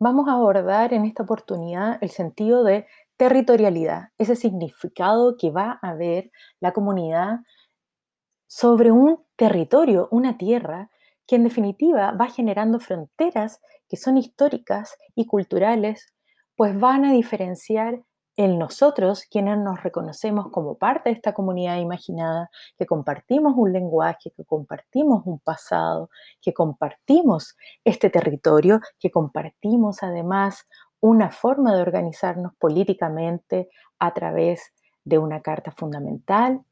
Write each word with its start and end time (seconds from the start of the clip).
vamos 0.00 0.28
a 0.28 0.32
abordar 0.32 0.94
en 0.94 1.04
esta 1.04 1.22
oportunidad 1.22 1.98
el 2.00 2.10
sentido 2.10 2.64
de 2.64 2.86
territorialidad, 3.16 4.08
ese 4.18 4.34
significado 4.34 5.36
que 5.36 5.50
va 5.50 5.78
a 5.82 5.94
ver 5.94 6.32
la 6.58 6.72
comunidad 6.72 7.40
sobre 8.48 8.90
un 8.90 9.22
territorio, 9.36 10.08
una 10.10 10.38
tierra, 10.38 10.90
que 11.26 11.36
en 11.36 11.44
definitiva 11.44 12.12
va 12.12 12.28
generando 12.28 12.80
fronteras 12.80 13.60
que 13.88 13.96
son 13.96 14.16
históricas 14.16 14.96
y 15.14 15.26
culturales, 15.26 16.12
pues 16.56 16.78
van 16.78 17.04
a 17.04 17.12
diferenciar 17.12 18.02
en 18.40 18.58
nosotros, 18.58 19.26
quienes 19.30 19.58
nos 19.58 19.82
reconocemos 19.82 20.48
como 20.48 20.76
parte 20.76 21.10
de 21.10 21.14
esta 21.14 21.34
comunidad 21.34 21.76
imaginada, 21.76 22.50
que 22.78 22.86
compartimos 22.86 23.52
un 23.54 23.70
lenguaje, 23.70 24.30
que 24.34 24.46
compartimos 24.46 25.26
un 25.26 25.40
pasado, 25.40 26.08
que 26.40 26.54
compartimos 26.54 27.54
este 27.84 28.08
territorio, 28.08 28.80
que 28.98 29.10
compartimos 29.10 30.02
además 30.02 30.66
una 31.00 31.30
forma 31.30 31.76
de 31.76 31.82
organizarnos 31.82 32.54
políticamente 32.54 33.68
a 33.98 34.14
través 34.14 34.72
de 35.04 35.18
una 35.18 35.42
carta 35.42 35.72
fundamental 35.72 36.62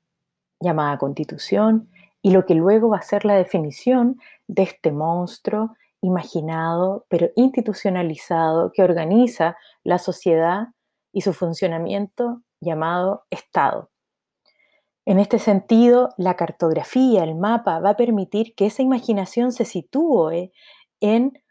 llamada 0.60 0.96
constitución 0.96 1.90
y 2.22 2.30
lo 2.30 2.46
que 2.46 2.54
luego 2.54 2.88
va 2.88 2.96
a 2.96 3.02
ser 3.02 3.26
la 3.26 3.34
definición 3.34 4.18
de 4.46 4.62
este 4.62 4.90
monstruo 4.90 5.76
imaginado 6.00 7.04
pero 7.10 7.28
institucionalizado 7.36 8.72
que 8.72 8.82
organiza 8.82 9.58
la 9.84 9.98
sociedad 9.98 10.68
y 11.12 11.22
su 11.22 11.32
funcionamiento 11.32 12.42
llamado 12.60 13.24
Estado. 13.30 13.90
En 15.04 15.18
este 15.18 15.38
sentido, 15.38 16.10
la 16.18 16.34
cartografía, 16.34 17.24
el 17.24 17.34
mapa, 17.34 17.80
va 17.80 17.90
a 17.90 17.96
permitir 17.96 18.54
que 18.54 18.66
esa 18.66 18.82
imaginación 18.82 19.52
se 19.52 19.64
sitúe 19.64 20.50
en 21.00 21.42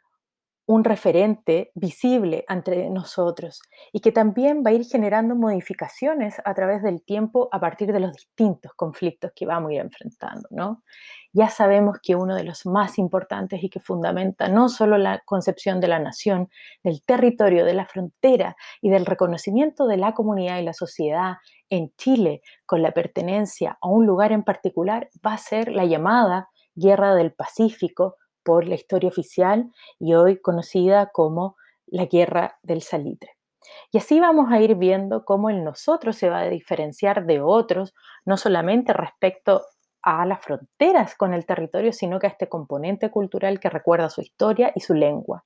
un 0.67 0.83
referente 0.83 1.71
visible 1.75 2.43
entre 2.49 2.89
nosotros 2.89 3.61
y 3.93 4.01
que 4.01 4.11
también 4.11 4.63
va 4.65 4.71
a 4.71 4.73
ir 4.73 4.85
generando 4.85 5.33
modificaciones 5.33 6.41
a 6.43 6.53
través 6.53 6.83
del 6.83 7.01
tiempo 7.01 7.47
a 7.53 7.59
partir 7.61 7.93
de 7.93 8.01
los 8.01 8.11
distintos 8.11 8.73
conflictos 8.75 9.31
que 9.33 9.45
vamos 9.45 9.71
a 9.71 9.75
ir 9.75 9.79
enfrentando. 9.79 10.45
¿no? 10.51 10.83
Ya 11.31 11.47
sabemos 11.49 11.99
que 12.03 12.17
uno 12.17 12.35
de 12.35 12.43
los 12.43 12.65
más 12.65 12.99
importantes 12.99 13.63
y 13.63 13.69
que 13.69 13.79
fundamenta 13.79 14.49
no 14.49 14.67
solo 14.67 14.97
la 14.97 15.21
concepción 15.25 15.79
de 15.79 15.88
la 15.88 15.99
nación, 15.99 16.49
del 16.83 17.01
territorio, 17.01 17.63
de 17.63 17.73
la 17.73 17.85
frontera 17.85 18.57
y 18.81 18.89
del 18.89 19.05
reconocimiento 19.05 19.88
de 19.88 19.95
la 19.95 20.13
comunidad 20.13 20.59
y 20.59 20.63
la 20.63 20.73
sociedad 20.73 21.35
en 21.69 21.93
Chile 21.97 22.41
con 22.65 22.81
la 22.81 22.91
pertenencia 22.91 23.77
a 23.81 23.88
un 23.88 24.05
lugar 24.05 24.33
en 24.33 24.43
particular, 24.43 25.09
va 25.25 25.33
a 25.33 25.38
ser 25.38 25.69
la 25.69 25.85
llamada 25.85 26.49
Guerra 26.75 27.15
del 27.15 27.31
Pacífico 27.31 28.17
por 28.48 28.66
la 28.66 28.76
historia 28.76 29.09
oficial 29.09 29.73
y 30.00 30.14
hoy 30.14 30.40
conocida 30.40 31.08
como 31.08 31.58
la 31.86 32.06
guerra 32.06 32.58
del 32.64 32.81
salitre. 32.81 33.31
Y 33.92 33.98
así 33.98 34.22
vamos 34.22 34.53
a 34.53 34.62
ir 34.62 34.76
viendo 34.76 35.26
cómo 35.26 35.50
el 35.50 35.66
nosotros 35.66 36.16
se 36.16 36.30
va 36.30 36.40
a 36.40 36.50
diferenciar 36.50 37.25
de 37.25 37.42
otros, 37.42 37.94
no 38.23 38.38
solamente 38.38 38.94
respecto 38.94 39.66
a 40.02 40.25
las 40.25 40.42
fronteras 40.42 41.16
con 41.16 41.34
el 41.34 41.45
territorio, 41.45 41.92
sino 41.92 42.20
que 42.20 42.28
a 42.28 42.30
este 42.30 42.48
componente 42.48 43.12
cultural 43.12 43.59
que 43.59 43.70
recuerda 43.70 44.09
su 44.09 44.22
historia 44.22 44.72
y 44.73 44.80
su 44.80 44.94
lengua. 44.94 45.44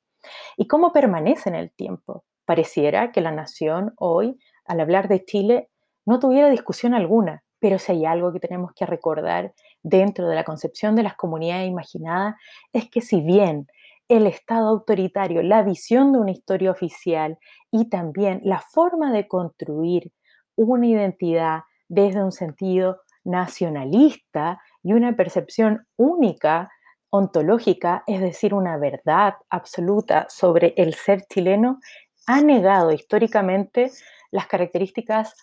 Y 0.56 0.68
cómo 0.68 0.94
permanece 0.94 1.50
en 1.50 1.56
el 1.56 1.72
tiempo. 1.72 2.24
Pareciera 2.46 3.12
que 3.12 3.22
la 3.22 3.32
nación 3.32 3.96
hoy, 3.98 4.38
al 4.64 4.80
hablar 4.80 5.08
de 5.08 5.26
Chile, 5.26 5.72
no 6.06 6.20
tuviera 6.20 6.52
discusión 6.52 6.94
alguna, 6.94 7.44
pero 7.58 7.80
si 7.80 7.94
hay 7.94 8.06
algo 8.06 8.32
que 8.32 8.40
tenemos 8.40 8.74
que 8.76 8.86
recordar 8.86 9.56
dentro 9.84 10.28
de 10.28 10.36
la 10.36 10.44
concepción 10.44 10.96
de 10.96 11.04
las 11.04 11.16
comunidades 11.16 11.68
imaginadas, 11.68 12.36
es 12.74 12.90
que 12.90 13.02
si 13.02 13.22
bien 13.22 13.68
el 14.08 14.28
Estado 14.28 14.68
autoritario, 14.68 15.42
la 15.42 15.64
visión 15.64 16.12
de 16.12 16.20
una 16.20 16.32
historia 16.32 16.72
oficial 16.72 17.38
y 17.72 17.90
también 17.90 18.42
la 18.44 18.60
forma 18.60 19.12
de 19.12 19.28
construir 19.28 20.12
una 20.56 20.88
identidad 20.88 21.62
desde 21.88 22.24
un 22.24 22.32
sentido 22.32 23.02
nacionalista 23.24 24.62
y 24.84 24.94
una 24.94 25.16
percepción 25.16 25.88
única, 25.96 26.70
ontológica, 27.10 28.04
es 28.08 28.22
decir, 28.22 28.54
una 28.54 28.78
verdad 28.78 29.36
absoluta 29.50 30.28
sobre 30.30 30.74
el 30.78 30.94
ser 30.94 31.26
chileno, 31.30 31.80
ha 32.26 32.42
negado 32.42 32.92
históricamente 32.92 33.92
las 34.32 34.48
características 34.48 35.34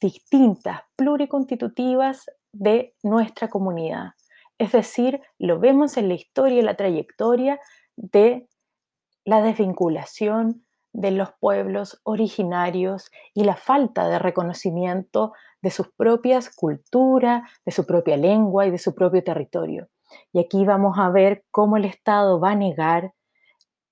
distintas, 0.00 0.80
pluriconstitutivas 0.96 2.30
de 2.52 2.94
nuestra 3.02 3.48
comunidad. 3.48 4.12
Es 4.58 4.72
decir, 4.72 5.20
lo 5.38 5.58
vemos 5.58 5.96
en 5.96 6.08
la 6.08 6.14
historia 6.14 6.58
y 6.58 6.62
la 6.62 6.76
trayectoria 6.76 7.60
de 7.96 8.48
la 9.24 9.42
desvinculación 9.42 10.64
de 10.92 11.12
los 11.12 11.30
pueblos 11.38 12.00
originarios 12.02 13.10
y 13.32 13.44
la 13.44 13.56
falta 13.56 14.08
de 14.08 14.18
reconocimiento 14.18 15.32
de 15.62 15.70
sus 15.70 15.88
propias 15.88 16.54
culturas, 16.54 17.48
de 17.64 17.72
su 17.72 17.86
propia 17.86 18.16
lengua 18.16 18.66
y 18.66 18.70
de 18.70 18.78
su 18.78 18.94
propio 18.94 19.22
territorio. 19.22 19.88
Y 20.32 20.40
aquí 20.40 20.64
vamos 20.64 20.98
a 20.98 21.10
ver 21.10 21.44
cómo 21.50 21.76
el 21.76 21.84
Estado 21.84 22.40
va 22.40 22.50
a 22.50 22.56
negar 22.56 23.12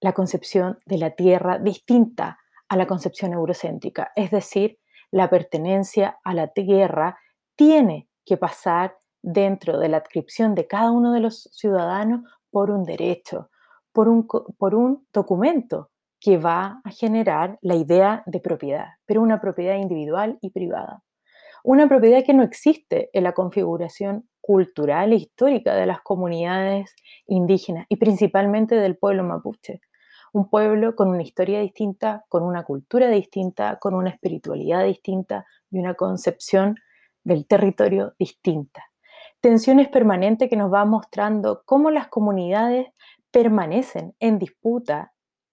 la 0.01 0.13
concepción 0.13 0.79
de 0.87 0.99
la 0.99 1.11
tierra 1.11 1.59
distinta 1.59 2.39
a 2.69 2.77
la 2.77 2.87
concepción 2.87 3.33
eurocéntrica, 3.33 4.13
es 4.15 4.31
decir, 4.31 4.79
la 5.11 5.31
pertenencia 5.31 6.19
a 6.23 6.35
la 6.35 6.49
tierra 6.49 7.19
tiene 7.57 8.08
que 8.29 8.37
pasar 8.37 8.97
dentro 9.23 9.79
de 9.79 9.89
la 9.89 9.99
adscripción 9.99 10.55
de 10.55 10.67
cada 10.67 10.91
uno 10.91 11.13
de 11.13 11.21
los 11.21 11.49
ciudadanos 11.53 12.23
por 12.51 12.71
un 12.71 12.85
derecho, 12.85 13.51
por 13.93 14.09
un, 14.09 14.27
por 14.27 14.75
un 14.75 15.07
documento 15.13 15.91
que 16.21 16.37
va 16.37 16.81
a 16.85 16.91
generar 16.91 17.59
la 17.63 17.77
idea 17.77 18.23
de 18.27 18.41
propiedad, 18.41 18.89
pero 19.07 19.23
una 19.23 19.41
propiedad 19.41 19.77
individual 19.77 20.39
y 20.41 20.51
privada. 20.51 21.03
Una 21.65 21.89
propiedad 21.89 22.25
que 22.25 22.35
no 22.35 22.43
existe 22.43 23.11
en 23.13 23.25
la 23.25 23.33
configuración 23.33 24.29
cultural 24.41 25.13
e 25.13 25.17
histórica 25.17 25.75
de 25.75 25.87
las 25.87 26.01
comunidades 26.03 26.95
indígenas 27.27 27.87
y 27.89 27.97
principalmente 27.97 28.77
del 28.77 28.97
pueblo 28.97 29.25
mapuche 29.25 29.81
un 30.33 30.49
pueblo 30.49 30.95
con 30.95 31.09
una 31.09 31.23
historia 31.23 31.61
distinta, 31.61 32.25
con 32.29 32.43
una 32.43 32.65
cultura 32.65 33.09
distinta, 33.09 33.79
con 33.79 33.95
una 33.95 34.11
espiritualidad 34.11 34.85
distinta 34.85 35.47
y 35.71 35.79
una 35.79 35.95
concepción 35.95 36.77
del 37.29 37.47
territorio 37.47 38.15
distinta. 38.19 38.91
Tensiones 39.41 39.89
permanentes 39.89 40.49
que 40.49 40.57
nos 40.57 40.73
va 40.73 40.87
mostrando 40.87 41.63
cómo 41.67 41.91
las 41.91 42.09
comunidades 42.09 42.89
permanecen 43.31 44.17
en 44.19 44.39
disputa 44.39 45.13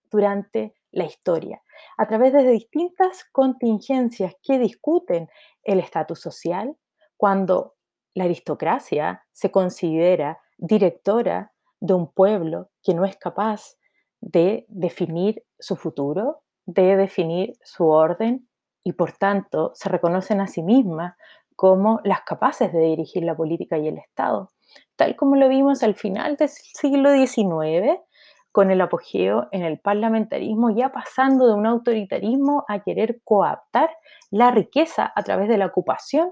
durante 0.10 0.74
la 0.92 1.04
historia, 1.04 1.62
a 1.98 2.08
través 2.08 2.32
de 2.32 2.50
distintas 2.50 3.26
contingencias 3.26 4.34
que 4.42 4.58
discuten 4.58 5.28
el 5.64 5.82
estatus 5.82 6.22
social, 6.22 6.78
cuando 7.18 7.76
la 8.14 8.24
aristocracia 8.24 9.26
se 9.34 9.52
considera 9.52 10.40
directora 10.58 11.52
de 11.82 11.94
un 11.94 12.10
pueblo 12.10 12.70
que 12.82 12.94
no 12.94 13.04
es 13.04 13.18
capaz 13.18 13.76
de 14.22 14.66
definir 14.70 15.44
su 15.60 15.76
futuro, 15.76 16.42
de 16.66 16.96
definir 16.96 17.58
su 17.62 17.90
orden 17.90 18.48
y 18.86 18.94
por 18.94 19.12
tanto 19.12 19.72
se 19.74 19.90
reconocen 19.90 20.40
a 20.40 20.48
sí 20.48 20.64
mismas 20.64 21.16
como 21.56 22.02
las 22.04 22.22
capaces 22.22 22.72
de 22.74 22.80
dirigir 22.80 23.24
la 23.24 23.36
política 23.36 23.78
y 23.78 23.88
el 23.88 23.98
Estado, 23.98 24.52
tal 24.96 25.16
como 25.16 25.36
lo 25.36 25.48
vimos 25.50 25.84
al 25.84 25.96
final 25.96 26.36
del 26.36 26.50
siglo 26.50 27.14
XIX 27.14 28.00
con 28.52 28.72
el 28.72 28.80
apogeo 28.80 29.50
en 29.52 29.64
el 29.64 29.80
parlamentarismo, 29.80 30.70
ya 30.70 30.92
pasando 30.92 31.48
de 31.48 31.54
un 31.54 31.66
autoritarismo 31.66 32.64
a 32.70 32.84
querer 32.84 33.20
coaptar 33.26 33.90
la 34.32 34.52
riqueza 34.52 35.12
a 35.14 35.24
través 35.24 35.50
de 35.50 35.58
la 35.58 35.66
ocupación 35.66 36.32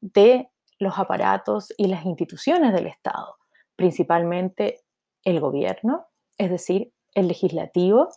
de 0.00 0.48
los 0.78 0.98
aparatos 0.98 1.74
y 1.76 1.88
las 1.88 2.06
instituciones 2.06 2.72
del 2.72 2.86
Estado, 2.86 3.36
principalmente 3.76 4.80
el 5.24 5.40
gobierno, 5.40 6.06
es 6.38 6.50
decir, 6.50 6.92
el 7.14 7.28
legislativo 7.28 8.08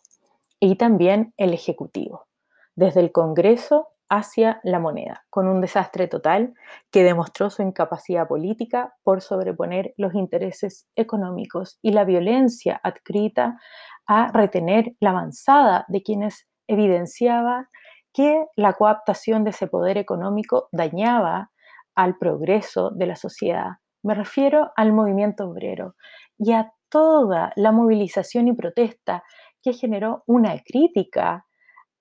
y 0.59 0.75
también 0.75 1.33
el 1.37 1.53
ejecutivo, 1.53 2.27
desde 2.75 3.01
el 3.01 3.11
Congreso 3.11 3.90
hacia 4.11 4.59
la 4.63 4.77
moneda, 4.77 5.23
con 5.29 5.47
un 5.47 5.61
desastre 5.61 6.07
total 6.07 6.53
que 6.91 7.01
demostró 7.01 7.49
su 7.49 7.61
incapacidad 7.61 8.27
política 8.27 8.93
por 9.03 9.21
sobreponer 9.21 9.93
los 9.95 10.13
intereses 10.15 10.85
económicos 10.97 11.79
y 11.81 11.93
la 11.93 12.03
violencia 12.03 12.81
adscrita 12.83 13.57
a 14.05 14.29
retener 14.33 14.97
la 14.99 15.11
avanzada 15.11 15.85
de 15.87 16.03
quienes 16.03 16.45
evidenciaba 16.67 17.69
que 18.11 18.45
la 18.57 18.73
coaptación 18.73 19.45
de 19.45 19.51
ese 19.51 19.67
poder 19.67 19.97
económico 19.97 20.67
dañaba 20.73 21.51
al 21.95 22.17
progreso 22.17 22.89
de 22.89 23.05
la 23.05 23.15
sociedad. 23.15 23.77
Me 24.03 24.13
refiero 24.13 24.73
al 24.75 24.91
movimiento 24.91 25.47
obrero 25.47 25.95
y 26.37 26.51
a 26.51 26.73
toda 26.89 27.53
la 27.55 27.71
movilización 27.71 28.49
y 28.49 28.53
protesta 28.53 29.23
que 29.61 29.71
generó 29.71 30.23
una 30.27 30.59
crítica 30.65 31.45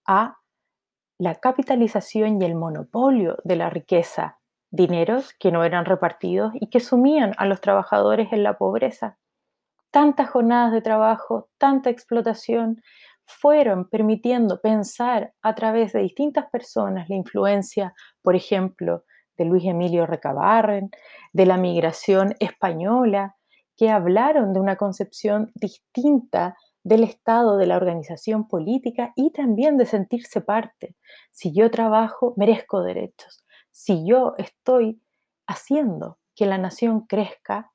a 0.09 0.40
la 1.21 1.35
capitalización 1.35 2.41
y 2.41 2.47
el 2.47 2.55
monopolio 2.55 3.37
de 3.45 3.55
la 3.55 3.69
riqueza, 3.69 4.39
dineros 4.71 5.35
que 5.39 5.53
no 5.53 5.65
eran 5.65 5.85
repartidos 5.85 6.53
y 6.55 6.71
que 6.71 6.81
sumían 6.81 7.35
a 7.37 7.45
los 7.45 7.61
trabajadores 7.61 8.33
en 8.33 8.43
la 8.43 8.57
pobreza. 8.57 9.19
Tantas 9.91 10.31
jornadas 10.31 10.73
de 10.73 10.81
trabajo, 10.81 11.51
tanta 11.59 11.91
explotación, 11.91 12.81
fueron 13.27 13.87
permitiendo 13.91 14.63
pensar 14.63 15.35
a 15.43 15.55
través 15.55 15.93
de 15.93 16.01
distintas 16.01 16.47
personas 16.47 17.11
la 17.11 17.17
influencia, 17.17 17.93
por 18.23 18.35
ejemplo, 18.35 19.05
de 19.37 19.45
Luis 19.45 19.67
Emilio 19.67 20.07
Recabarren, 20.07 20.91
de 21.35 21.45
la 21.45 21.59
migración 21.59 22.35
española, 22.41 23.37
que 23.77 23.91
hablaron 23.91 24.55
de 24.55 24.61
una 24.61 24.77
concepción 24.77 25.53
distinta 25.55 26.57
del 26.83 27.05
Estado, 27.05 27.57
de 27.57 27.67
la 27.67 27.77
organización 27.77 28.49
política 28.49 29.13
y 29.17 29.31
también 29.31 29.77
de 29.77 29.87
sentirse 29.87 30.41
parte. 30.41 30.97
Si 31.31 31.53
yo 31.53 31.71
trabajo, 31.71 32.35
merezco 32.37 32.83
derechos. 32.83 33.45
Si 33.71 34.07
yo 34.07 34.35
estoy 34.39 35.01
haciendo 35.47 36.19
que 36.35 36.47
la 36.47 36.59
nación 36.59 37.07
crezca, 37.07 37.73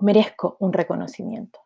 merezco 0.00 0.56
un 0.60 0.72
reconocimiento. 0.72 1.60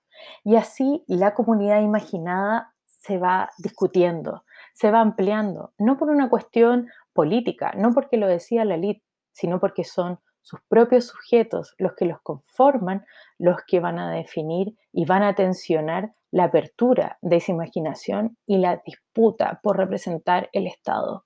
Y 0.44 0.56
así 0.56 1.04
la 1.06 1.34
comunidad 1.34 1.80
imaginada 1.80 2.74
se 2.86 3.18
va 3.18 3.50
discutiendo, 3.58 4.44
se 4.74 4.90
va 4.90 5.00
ampliando, 5.00 5.72
no 5.78 5.96
por 5.96 6.10
una 6.10 6.28
cuestión 6.28 6.88
política, 7.12 7.72
no 7.76 7.92
porque 7.94 8.16
lo 8.16 8.26
decía 8.26 8.64
la 8.64 8.74
elite, 8.74 9.04
sino 9.32 9.60
porque 9.60 9.84
son 9.84 10.18
sus 10.42 10.60
propios 10.68 11.06
sujetos 11.06 11.74
los 11.78 11.94
que 11.94 12.06
los 12.06 12.20
conforman, 12.22 13.04
los 13.38 13.58
que 13.66 13.80
van 13.80 13.98
a 13.98 14.10
definir 14.10 14.76
y 14.92 15.04
van 15.04 15.22
a 15.22 15.34
tensionar 15.34 16.14
la 16.30 16.44
apertura 16.44 17.18
de 17.22 17.36
esa 17.36 17.52
imaginación 17.52 18.36
y 18.46 18.58
la 18.58 18.82
disputa 18.84 19.60
por 19.62 19.76
representar 19.76 20.48
el 20.52 20.66
Estado. 20.66 21.24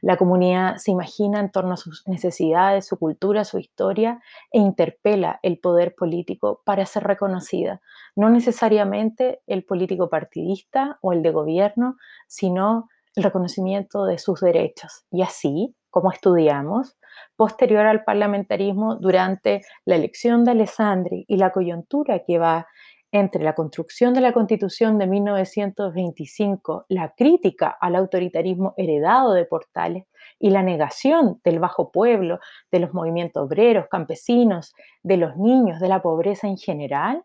La 0.00 0.16
comunidad 0.16 0.76
se 0.76 0.90
imagina 0.90 1.40
en 1.40 1.50
torno 1.50 1.74
a 1.74 1.76
sus 1.76 2.06
necesidades, 2.06 2.86
su 2.86 2.98
cultura, 2.98 3.44
su 3.44 3.58
historia 3.58 4.20
e 4.50 4.58
interpela 4.58 5.38
el 5.42 5.58
poder 5.58 5.94
político 5.94 6.62
para 6.64 6.86
ser 6.86 7.04
reconocida, 7.04 7.80
no 8.16 8.30
necesariamente 8.30 9.40
el 9.46 9.64
político 9.64 10.08
partidista 10.08 10.98
o 11.02 11.12
el 11.12 11.22
de 11.22 11.30
gobierno, 11.30 11.96
sino 12.26 12.88
el 13.16 13.24
reconocimiento 13.24 14.04
de 14.04 14.18
sus 14.18 14.40
derechos. 14.40 15.04
Y 15.10 15.22
así, 15.22 15.74
como 15.90 16.12
estudiamos, 16.12 16.96
posterior 17.36 17.86
al 17.86 18.04
parlamentarismo 18.04 18.96
durante 18.96 19.62
la 19.84 19.96
elección 19.96 20.44
de 20.44 20.52
Alessandri 20.52 21.24
y 21.28 21.36
la 21.36 21.50
coyuntura 21.50 22.20
que 22.24 22.38
va 22.38 22.66
entre 23.10 23.42
la 23.42 23.54
construcción 23.54 24.12
de 24.12 24.20
la 24.20 24.32
Constitución 24.32 24.98
de 24.98 25.06
1925, 25.06 26.86
la 26.88 27.14
crítica 27.16 27.76
al 27.80 27.96
autoritarismo 27.96 28.74
heredado 28.76 29.32
de 29.32 29.46
Portales 29.46 30.04
y 30.38 30.50
la 30.50 30.62
negación 30.62 31.40
del 31.42 31.58
bajo 31.58 31.90
pueblo, 31.90 32.38
de 32.70 32.80
los 32.80 32.92
movimientos 32.92 33.44
obreros, 33.44 33.86
campesinos, 33.90 34.74
de 35.02 35.16
los 35.16 35.36
niños, 35.36 35.80
de 35.80 35.88
la 35.88 36.02
pobreza 36.02 36.48
en 36.48 36.58
general, 36.58 37.24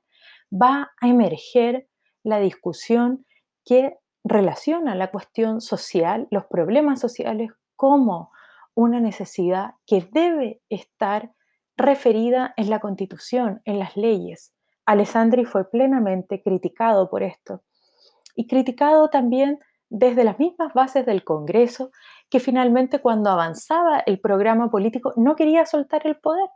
va 0.51 0.91
a 1.01 1.07
emerger 1.07 1.87
la 2.23 2.39
discusión 2.39 3.25
que 3.65 3.97
relaciona 4.23 4.95
la 4.95 5.11
cuestión 5.11 5.59
social, 5.59 6.27
los 6.31 6.45
problemas 6.45 6.99
sociales, 6.99 7.51
como 7.75 8.31
una 8.73 9.01
necesidad 9.01 9.75
que 9.85 10.07
debe 10.11 10.61
estar 10.69 11.33
referida 11.75 12.53
en 12.55 12.69
la 12.69 12.79
Constitución, 12.79 13.61
en 13.65 13.79
las 13.79 13.97
leyes. 13.97 14.53
Alessandri 14.85 15.45
fue 15.45 15.69
plenamente 15.69 16.41
criticado 16.41 17.09
por 17.09 17.23
esto 17.23 17.61
y 18.35 18.47
criticado 18.47 19.09
también 19.09 19.59
desde 19.89 20.23
las 20.23 20.39
mismas 20.39 20.73
bases 20.73 21.05
del 21.05 21.23
Congreso, 21.23 21.91
que 22.29 22.39
finalmente 22.39 22.99
cuando 22.99 23.29
avanzaba 23.29 23.99
el 23.99 24.19
programa 24.19 24.71
político 24.71 25.13
no 25.15 25.35
quería 25.35 25.65
soltar 25.67 26.07
el 26.07 26.15
poder, 26.15 26.49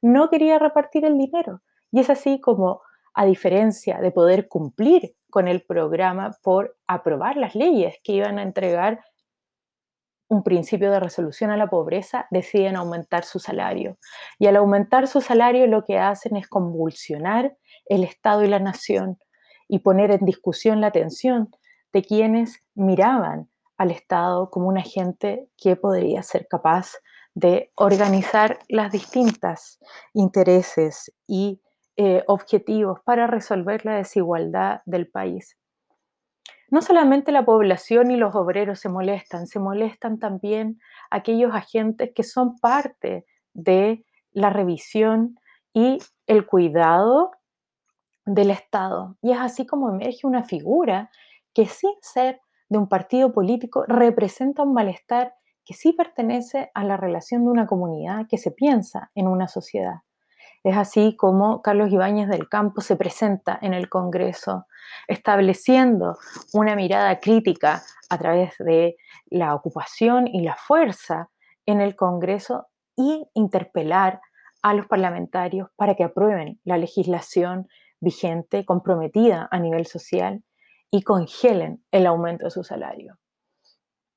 no 0.00 0.30
quería 0.30 0.58
repartir 0.58 1.04
el 1.04 1.18
dinero. 1.18 1.60
Y 1.90 2.00
es 2.00 2.08
así 2.08 2.40
como, 2.40 2.82
a 3.14 3.24
diferencia 3.26 3.98
de 3.98 4.12
poder 4.12 4.48
cumplir 4.48 5.14
con 5.30 5.48
el 5.48 5.62
programa 5.62 6.36
por 6.42 6.76
aprobar 6.86 7.36
las 7.36 7.54
leyes 7.54 7.96
que 8.04 8.12
iban 8.12 8.38
a 8.38 8.42
entregar 8.42 9.00
un 10.28 10.42
principio 10.42 10.90
de 10.90 11.00
resolución 11.00 11.50
a 11.50 11.56
la 11.56 11.68
pobreza, 11.68 12.26
deciden 12.30 12.76
aumentar 12.76 13.24
su 13.24 13.38
salario. 13.38 13.98
Y 14.38 14.46
al 14.46 14.56
aumentar 14.56 15.06
su 15.06 15.20
salario 15.20 15.66
lo 15.66 15.84
que 15.84 15.98
hacen 15.98 16.36
es 16.36 16.48
convulsionar 16.48 17.56
el 17.86 18.04
Estado 18.04 18.44
y 18.44 18.48
la 18.48 18.58
nación 18.58 19.18
y 19.68 19.80
poner 19.80 20.10
en 20.10 20.24
discusión 20.24 20.80
la 20.80 20.88
atención 20.88 21.50
de 21.92 22.02
quienes 22.02 22.60
miraban 22.74 23.48
al 23.76 23.90
Estado 23.90 24.50
como 24.50 24.68
un 24.68 24.78
agente 24.78 25.48
que 25.56 25.76
podría 25.76 26.22
ser 26.22 26.46
capaz 26.48 26.92
de 27.34 27.72
organizar 27.74 28.58
las 28.68 28.92
distintas 28.92 29.80
intereses 30.12 31.12
y 31.26 31.60
eh, 31.96 32.22
objetivos 32.26 33.00
para 33.04 33.26
resolver 33.26 33.84
la 33.84 33.96
desigualdad 33.96 34.82
del 34.84 35.08
país. 35.08 35.56
No 36.70 36.82
solamente 36.82 37.30
la 37.30 37.44
población 37.44 38.10
y 38.10 38.16
los 38.16 38.34
obreros 38.34 38.80
se 38.80 38.88
molestan, 38.88 39.46
se 39.46 39.60
molestan 39.60 40.18
también 40.18 40.80
aquellos 41.10 41.54
agentes 41.54 42.10
que 42.14 42.22
son 42.22 42.56
parte 42.58 43.26
de 43.52 44.04
la 44.32 44.50
revisión 44.50 45.38
y 45.72 45.98
el 46.26 46.46
cuidado 46.46 47.30
del 48.26 48.50
Estado. 48.50 49.16
Y 49.22 49.32
es 49.32 49.38
así 49.38 49.66
como 49.66 49.88
emerge 49.88 50.26
una 50.26 50.42
figura 50.42 51.10
que 51.52 51.66
sin 51.66 51.92
ser 52.00 52.40
de 52.68 52.78
un 52.78 52.88
partido 52.88 53.32
político 53.32 53.84
representa 53.86 54.62
un 54.62 54.74
malestar 54.74 55.34
que 55.64 55.74
sí 55.74 55.92
pertenece 55.92 56.70
a 56.74 56.84
la 56.84 56.96
relación 56.96 57.44
de 57.44 57.50
una 57.50 57.66
comunidad 57.66 58.26
que 58.28 58.38
se 58.38 58.50
piensa 58.50 59.10
en 59.14 59.28
una 59.28 59.48
sociedad. 59.48 60.02
Es 60.62 60.76
así 60.76 61.14
como 61.16 61.60
Carlos 61.60 61.90
Ibáñez 61.90 62.28
del 62.28 62.48
Campo 62.48 62.80
se 62.80 62.96
presenta 62.96 63.58
en 63.60 63.74
el 63.74 63.90
Congreso, 63.90 64.66
estableciendo 65.08 66.16
una 66.54 66.74
mirada 66.74 67.20
crítica 67.20 67.82
a 68.08 68.18
través 68.18 68.54
de 68.58 68.96
la 69.26 69.54
ocupación 69.54 70.26
y 70.26 70.42
la 70.42 70.56
fuerza 70.56 71.30
en 71.66 71.82
el 71.82 71.96
Congreso 71.96 72.66
y 72.96 73.26
interpelar 73.34 74.20
a 74.62 74.72
los 74.72 74.86
parlamentarios 74.86 75.68
para 75.76 75.94
que 75.94 76.04
aprueben 76.04 76.58
la 76.64 76.78
legislación 76.78 77.68
vigente, 78.04 78.64
comprometida 78.64 79.48
a 79.50 79.58
nivel 79.58 79.86
social 79.86 80.44
y 80.90 81.02
congelen 81.02 81.84
el 81.90 82.06
aumento 82.06 82.44
de 82.44 82.50
su 82.50 82.62
salario. 82.62 83.18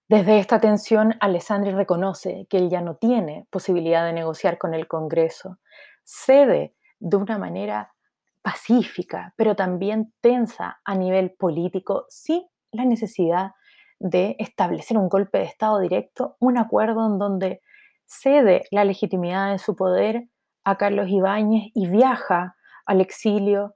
Desde 0.10 0.40
esta 0.40 0.62
tensión, 0.62 1.16
Alessandri 1.20 1.72
reconoce 1.72 2.46
que 2.50 2.58
él 2.58 2.70
ya 2.70 2.82
no 2.82 2.96
tiene 2.96 3.48
posibilidad 3.50 4.06
de 4.06 4.14
negociar 4.14 4.58
con 4.58 4.74
el 4.74 4.88
Congreso, 4.88 5.58
cede 6.04 6.76
de 7.00 7.18
una 7.18 7.38
manera 7.38 7.94
pacífica, 8.42 9.34
pero 9.36 9.56
también 9.56 10.14
tensa 10.22 10.80
a 10.86 10.96
nivel 10.96 11.32
político, 11.32 12.06
sin 12.08 12.44
la 12.72 12.86
necesidad 12.86 13.52
de 14.00 14.36
establecer 14.40 14.98
un 14.98 15.10
golpe 15.10 15.40
de 15.40 15.46
Estado 15.46 15.80
directo, 15.80 16.38
un 16.40 16.58
acuerdo 16.58 17.06
en 17.06 17.18
donde 17.18 17.62
cede 18.06 18.64
la 18.72 18.86
legitimidad 18.86 19.52
de 19.52 19.60
su 19.60 19.76
poder 19.76 20.30
a 20.64 20.78
Carlos 20.78 21.10
Ibáñez 21.10 21.72
y 21.74 21.88
viaja 21.88 22.56
al 22.86 23.02
exilio 23.02 23.76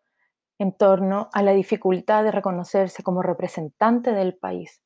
en 0.61 0.73
torno 0.73 1.27
a 1.33 1.41
la 1.41 1.53
dificultad 1.53 2.23
de 2.23 2.29
reconocerse 2.29 3.01
como 3.01 3.23
representante 3.23 4.11
del 4.11 4.37
país. 4.37 4.83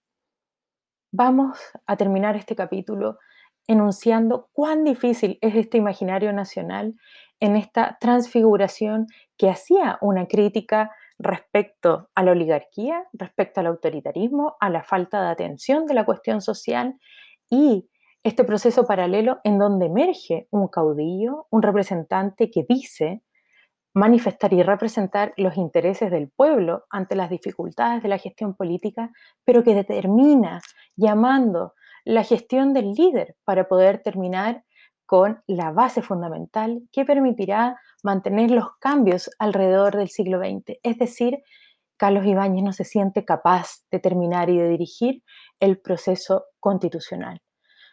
Vamos 1.11 1.59
a 1.85 1.97
terminar 1.97 2.37
este 2.37 2.55
capítulo 2.55 3.17
enunciando 3.67 4.47
cuán 4.53 4.85
difícil 4.85 5.37
es 5.41 5.53
este 5.53 5.77
imaginario 5.77 6.31
nacional 6.31 6.95
en 7.41 7.57
esta 7.57 7.97
transfiguración 7.99 9.07
que 9.37 9.49
hacía 9.49 9.97
una 9.99 10.27
crítica 10.27 10.91
respecto 11.19 12.07
a 12.15 12.23
la 12.23 12.31
oligarquía, 12.31 13.03
respecto 13.11 13.59
al 13.59 13.67
autoritarismo, 13.67 14.55
a 14.61 14.69
la 14.69 14.81
falta 14.81 15.21
de 15.21 15.27
atención 15.27 15.87
de 15.87 15.93
la 15.93 16.05
cuestión 16.05 16.39
social 16.39 16.95
y 17.49 17.89
este 18.23 18.45
proceso 18.45 18.87
paralelo 18.87 19.39
en 19.43 19.59
donde 19.59 19.87
emerge 19.87 20.47
un 20.51 20.69
caudillo, 20.69 21.47
un 21.49 21.61
representante 21.61 22.49
que 22.49 22.65
dice 22.65 23.24
manifestar 23.95 24.51
y 24.53 24.61
representar 24.61 25.33
los 25.37 25.55
intereses 25.55 26.11
del 26.11 26.29
pueblo 26.29 26.83
ante 26.89 27.15
las 27.15 27.29
dificultades 27.29 28.03
de 28.03 28.09
la 28.09 28.17
gestión 28.17 28.53
política, 28.53 29.09
pero 29.45 29.63
que 29.63 29.73
determina 29.73 30.61
llamando 30.97 31.73
la 32.03 32.23
gestión 32.23 32.73
del 32.73 32.91
líder 32.91 33.37
para 33.45 33.69
poder 33.69 34.03
terminar 34.03 34.65
con 35.05 35.41
la 35.47 35.71
base 35.71 36.01
fundamental 36.01 36.81
que 36.91 37.05
permitirá 37.05 37.79
mantener 38.03 38.51
los 38.51 38.75
cambios 38.79 39.31
alrededor 39.39 39.95
del 39.95 40.09
siglo 40.09 40.39
XX. 40.39 40.77
Es 40.83 40.97
decir, 40.97 41.39
Carlos 41.95 42.25
Ibáñez 42.25 42.63
no 42.63 42.73
se 42.73 42.83
siente 42.83 43.23
capaz 43.23 43.85
de 43.91 43.99
terminar 43.99 44.49
y 44.49 44.57
de 44.57 44.67
dirigir 44.67 45.23
el 45.61 45.79
proceso 45.79 46.43
constitucional. 46.59 47.41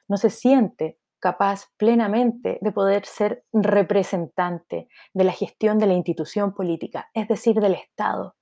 No 0.09 0.16
se 0.16 0.30
siente 0.30 0.99
capaz 1.23 1.69
plenamente 1.76 2.59
de 2.61 2.73
poder 2.73 3.07
ser 3.07 3.45
representante 3.52 4.88
de 5.14 5.25
la 5.25 5.31
gestión 5.31 5.79
de 5.79 5.87
la 5.87 5.95
institución 5.95 6.52
política, 6.52 7.09
es 7.14 7.29
decir, 7.29 7.61
del 7.61 7.75
Estado. 7.75 8.35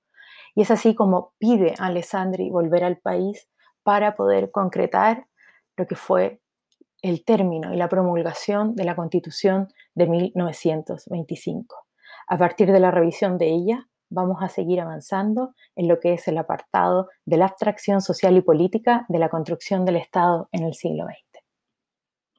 Y 0.55 0.63
es 0.63 0.71
así 0.71 0.95
como 0.95 1.33
pide 1.37 1.75
a 1.77 1.85
Alessandri 1.85 2.49
volver 2.49 2.83
al 2.83 2.97
país 2.97 3.47
para 3.83 4.15
poder 4.15 4.49
concretar 4.49 5.27
lo 5.77 5.85
que 5.85 5.95
fue 5.95 6.41
el 7.03 7.23
término 7.23 7.71
y 7.71 7.77
la 7.77 7.87
promulgación 7.87 8.75
de 8.75 8.83
la 8.83 8.95
Constitución 8.95 9.67
de 9.93 10.07
1925. 10.07 11.75
A 12.27 12.37
partir 12.37 12.71
de 12.71 12.79
la 12.79 12.89
revisión 12.89 13.37
de 13.37 13.49
ella, 13.49 13.87
vamos 14.09 14.41
a 14.41 14.49
seguir 14.49 14.81
avanzando 14.81 15.53
en 15.75 15.87
lo 15.87 15.99
que 15.99 16.13
es 16.13 16.27
el 16.27 16.37
apartado 16.39 17.09
de 17.25 17.37
la 17.37 17.45
abstracción 17.45 18.01
social 18.01 18.35
y 18.37 18.41
política 18.41 19.05
de 19.07 19.19
la 19.19 19.29
construcción 19.29 19.85
del 19.85 19.97
Estado 19.97 20.49
en 20.51 20.63
el 20.63 20.73
siglo 20.73 21.05
XX. 21.05 21.30